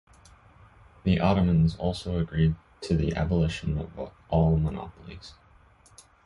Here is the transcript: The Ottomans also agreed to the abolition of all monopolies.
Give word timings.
The 1.03 1.19
Ottomans 1.19 1.75
also 1.75 2.17
agreed 2.17 2.55
to 2.81 2.97
the 2.97 3.15
abolition 3.15 3.77
of 3.77 4.11
all 4.29 4.57
monopolies. 4.57 5.35